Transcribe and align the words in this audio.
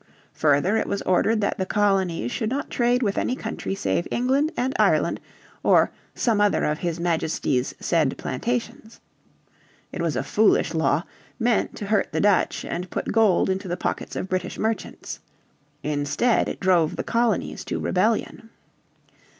Further 0.33 0.77
it 0.77 0.87
was 0.87 1.03
ordered 1.03 1.41
that 1.41 1.59
the 1.59 1.65
colonies 1.67 2.31
should 2.31 2.49
not 2.49 2.71
trade 2.71 3.03
with 3.03 3.19
any 3.19 3.35
country 3.35 3.75
save 3.75 4.07
England 4.09 4.51
and 4.57 4.73
Ireland 4.79 5.19
or 5.61 5.91
"some 6.15 6.41
other 6.41 6.65
of 6.65 6.79
His 6.79 6.99
Majesty's 6.99 7.75
said 7.79 8.17
plantations." 8.17 8.99
It 9.91 10.01
was 10.01 10.15
a 10.15 10.23
foolish 10.23 10.73
law, 10.73 11.03
meant 11.37 11.75
to 11.75 11.85
hurt 11.85 12.11
the 12.13 12.19
Dutch, 12.19 12.65
and 12.65 12.89
put 12.89 13.11
gold 13.11 13.47
into 13.47 13.67
the 13.67 13.77
pockets 13.77 14.15
of 14.15 14.27
British 14.27 14.57
merchants. 14.57 15.19
Instead 15.83 16.49
it 16.49 16.59
drove 16.59 16.95
the 16.95 17.03
colonies 17.03 17.63
to 17.65 17.79
rebellion. 17.79 18.49